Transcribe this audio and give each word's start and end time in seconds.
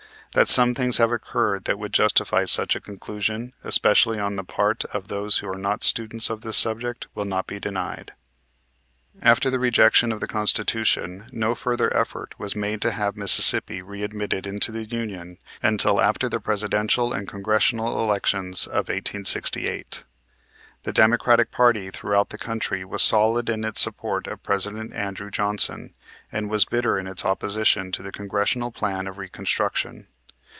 That 0.33 0.47
some 0.47 0.73
things 0.73 0.97
have 0.97 1.11
occurred 1.11 1.65
that 1.65 1.77
would 1.77 1.91
justify 1.91 2.45
such 2.45 2.73
a 2.73 2.79
conclusion, 2.79 3.51
especially 3.65 4.17
on 4.17 4.37
the 4.37 4.45
part 4.45 4.85
of 4.93 5.09
those 5.09 5.39
who 5.39 5.49
are 5.49 5.57
not 5.57 5.83
students 5.83 6.29
of 6.29 6.39
this 6.39 6.55
subject, 6.55 7.07
will 7.13 7.25
not 7.25 7.47
be 7.47 7.59
denied. 7.59 8.13
After 9.21 9.49
the 9.49 9.59
rejection 9.59 10.09
of 10.13 10.21
the 10.21 10.29
Constitution 10.29 11.25
no 11.33 11.53
further 11.53 11.93
effort 11.93 12.33
was 12.39 12.55
made 12.55 12.81
to 12.81 12.93
have 12.93 13.17
Mississippi 13.17 13.81
readmitted 13.81 14.47
into 14.47 14.71
the 14.71 14.85
Union 14.85 15.37
until 15.61 15.99
after 15.99 16.29
the 16.29 16.39
Presidential 16.39 17.11
and 17.11 17.27
Congressional 17.27 18.01
elections 18.01 18.67
of 18.67 18.87
1868. 18.87 20.05
The 20.83 20.93
Democratic 20.93 21.51
party 21.51 21.89
throughout 21.91 22.29
the 22.29 22.37
country 22.37 22.85
was 22.85 23.03
solid 23.03 23.49
in 23.49 23.65
its 23.65 23.81
support 23.81 24.27
of 24.27 24.41
President 24.43 24.93
Andrew 24.93 25.29
Johnson, 25.29 25.93
and 26.31 26.49
was 26.49 26.63
bitter 26.63 26.97
in 26.97 27.05
its 27.05 27.25
opposition 27.25 27.91
to 27.91 28.01
the 28.01 28.13
Congressional 28.13 28.71
Plan 28.71 29.07
of 29.07 29.17
Reconstruction. 29.17 30.07